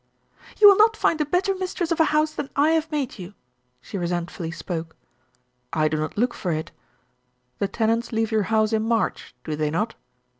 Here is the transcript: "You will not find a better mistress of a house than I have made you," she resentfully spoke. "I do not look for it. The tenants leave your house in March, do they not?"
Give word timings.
"You 0.59 0.67
will 0.67 0.77
not 0.77 0.97
find 0.97 1.21
a 1.21 1.25
better 1.27 1.53
mistress 1.53 1.91
of 1.91 1.99
a 1.99 2.05
house 2.05 2.33
than 2.33 2.49
I 2.55 2.71
have 2.71 2.91
made 2.91 3.19
you," 3.19 3.35
she 3.81 3.99
resentfully 3.99 4.49
spoke. 4.49 4.95
"I 5.73 5.87
do 5.87 5.97
not 5.97 6.17
look 6.17 6.33
for 6.33 6.51
it. 6.51 6.71
The 7.59 7.67
tenants 7.67 8.11
leave 8.11 8.31
your 8.31 8.41
house 8.49 8.73
in 8.73 8.81
March, 8.81 9.35
do 9.43 9.55
they 9.55 9.69
not?" 9.69 9.93